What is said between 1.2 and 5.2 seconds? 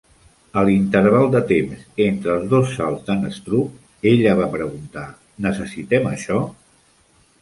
de temps entre els dos salts d'en Strug, ella va preguntar,